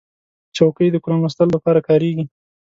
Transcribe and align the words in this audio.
چوکۍ 0.55 0.87
د 0.91 0.95
قرآن 1.03 1.19
لوستلو 1.23 1.55
لپاره 1.57 1.85
کارېږي. 1.87 2.23